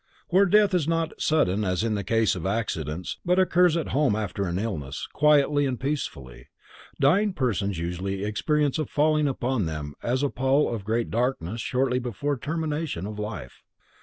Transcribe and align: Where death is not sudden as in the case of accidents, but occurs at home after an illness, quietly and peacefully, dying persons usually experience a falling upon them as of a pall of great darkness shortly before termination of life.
Where 0.29 0.47
death 0.47 0.73
is 0.73 0.87
not 0.87 1.21
sudden 1.21 1.63
as 1.63 1.83
in 1.83 1.93
the 1.93 2.03
case 2.03 2.35
of 2.35 2.43
accidents, 2.43 3.19
but 3.23 3.37
occurs 3.37 3.77
at 3.77 3.89
home 3.89 4.15
after 4.15 4.47
an 4.47 4.57
illness, 4.57 5.05
quietly 5.13 5.67
and 5.67 5.79
peacefully, 5.79 6.47
dying 6.99 7.33
persons 7.33 7.77
usually 7.77 8.23
experience 8.23 8.79
a 8.79 8.87
falling 8.87 9.27
upon 9.27 9.67
them 9.67 9.93
as 10.01 10.23
of 10.23 10.29
a 10.29 10.31
pall 10.31 10.73
of 10.73 10.85
great 10.85 11.11
darkness 11.11 11.61
shortly 11.61 11.99
before 11.99 12.35
termination 12.35 13.05
of 13.05 13.19
life. 13.19 13.61